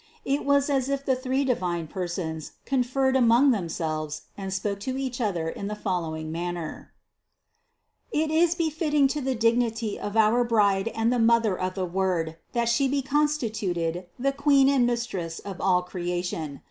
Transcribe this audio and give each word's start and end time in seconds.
It 0.25 0.45
was 0.45 0.67
as 0.67 0.89
if 0.89 1.05
the 1.05 1.15
three 1.15 1.45
Divine 1.45 1.85
Persons 1.85 2.53
conferred 2.65 3.15
among 3.15 3.51
Themselves 3.51 4.23
and 4.35 4.51
spoke 4.51 4.79
to 4.79 4.97
each 4.97 5.21
other 5.21 5.47
in 5.47 5.67
the 5.67 5.75
fol 5.75 6.01
lowing 6.01 6.31
manner: 6.31 6.91
271. 8.11 8.23
"It 8.23 8.43
is 8.43 8.55
befitting 8.55 9.07
to 9.09 9.21
the 9.21 9.35
dignity 9.35 9.99
of 9.99 10.17
our 10.17 10.43
Bride 10.43 10.87
and 10.95 11.13
the 11.13 11.19
Mother 11.19 11.55
of 11.55 11.75
the 11.75 11.85
Word, 11.85 12.37
that 12.53 12.67
She 12.67 12.87
be 12.87 13.03
constituted 13.03 14.07
the 14.17 14.31
Queen 14.33 14.67
and 14.69 14.87
Mistress 14.87 15.37
of 15.37 15.61
all 15.61 15.83
creation. 15.83 16.59